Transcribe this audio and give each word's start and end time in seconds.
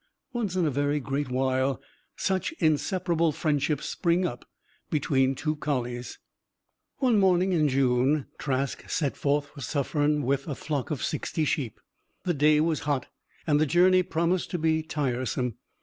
Once 0.33 0.55
in 0.55 0.65
a 0.65 0.71
very 0.71 0.99
great 0.99 1.29
while 1.29 1.79
such 2.15 2.53
inseparable 2.53 3.31
friendships 3.31 3.87
spring 3.87 4.25
up 4.25 4.49
between 4.89 5.35
two 5.35 5.55
collies. 5.55 6.17
One 6.97 7.19
morning 7.19 7.51
in 7.53 7.67
June, 7.69 8.25
Trask 8.39 8.89
set 8.89 9.15
forth 9.15 9.49
for 9.49 9.61
Suffern 9.61 10.23
with 10.23 10.47
a 10.47 10.55
flock 10.55 10.89
of 10.89 11.03
sixty 11.03 11.45
sheep. 11.45 11.79
The 12.23 12.33
day 12.33 12.59
was 12.59 12.79
hot; 12.89 13.09
and 13.45 13.61
the 13.61 13.67
journey 13.67 14.01
promised 14.01 14.49
to 14.49 14.57
be 14.57 14.81
tiresome. 14.81 15.57